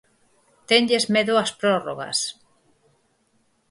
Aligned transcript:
Tenlles 0.69 1.05
medo 1.13 1.33
ás 1.43 1.51
prórrogas. 1.59 2.19